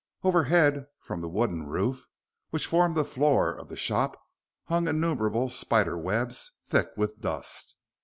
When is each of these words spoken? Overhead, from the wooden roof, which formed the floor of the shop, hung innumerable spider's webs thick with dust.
Overhead, 0.23 0.87
from 0.99 1.21
the 1.21 1.29
wooden 1.29 1.67
roof, 1.67 2.07
which 2.49 2.65
formed 2.65 2.97
the 2.97 3.05
floor 3.05 3.53
of 3.55 3.67
the 3.67 3.75
shop, 3.77 4.19
hung 4.63 4.87
innumerable 4.87 5.47
spider's 5.47 6.01
webs 6.01 6.53
thick 6.65 6.87
with 6.97 7.21
dust. 7.21 7.75